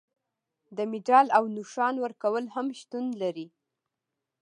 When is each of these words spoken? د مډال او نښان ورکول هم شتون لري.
د 0.77 0.79
مډال 0.91 1.27
او 1.37 1.43
نښان 1.55 1.95
ورکول 2.03 2.45
هم 2.55 2.67
شتون 2.79 3.05
لري. 3.21 3.47